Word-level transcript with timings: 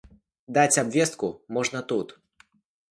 Даць 0.57 0.79
абвестку 0.83 1.31
можна 1.59 1.87
тут. 1.95 2.21